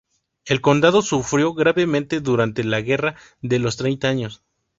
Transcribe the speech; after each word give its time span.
El 0.45 0.61
condado 0.61 1.03
sufrió 1.03 1.53
gravemente 1.53 2.21
durante 2.21 2.63
la 2.63 2.81
Guerra 2.81 3.17
de 3.43 3.59
los 3.59 3.77
Treinta 3.77 4.09
Años. 4.09 4.41